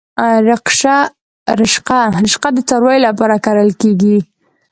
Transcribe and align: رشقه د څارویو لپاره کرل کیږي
رشقه 2.23 2.49
د 2.55 2.59
څارویو 2.69 3.05
لپاره 3.07 3.35
کرل 3.45 3.69
کیږي 3.81 4.17